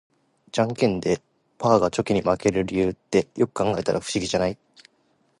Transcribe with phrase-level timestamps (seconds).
[0.51, 1.21] ジャンケンで
[1.59, 4.57] パーがチョキに負ける理由って、よく考えたら不思議じゃない？